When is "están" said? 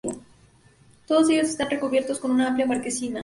1.49-1.69